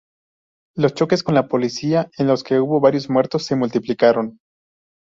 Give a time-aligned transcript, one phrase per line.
[0.75, 4.39] Los choques con la policía, en los que hubo varios muertos, se multiplicaron.